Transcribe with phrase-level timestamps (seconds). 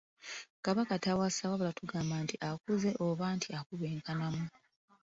[0.65, 4.43] Kabaka tawasa wabula tugamba nti akuze oba nti akuba enkanamu.